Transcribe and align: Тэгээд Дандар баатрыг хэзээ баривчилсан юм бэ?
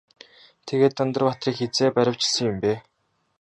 Тэгээд 0.67 0.93
Дандар 0.97 1.21
баатрыг 1.27 1.55
хэзээ 1.57 1.89
баривчилсан 1.95 2.45
юм 2.51 2.57
бэ? 2.63 2.73